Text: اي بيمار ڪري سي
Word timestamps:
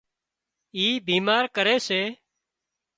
اي 0.77 0.85
بيمار 1.07 1.43
ڪري 1.55 1.77
سي 1.87 2.01